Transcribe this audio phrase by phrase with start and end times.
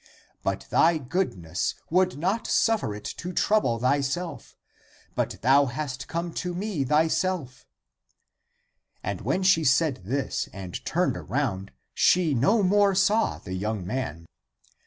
[0.41, 4.57] But thy goodness would not suffer it to trouble myself,
[5.13, 7.67] but thou hast come to me thyself."
[9.03, 14.25] And when she said this and turned around, she no more saw the young man.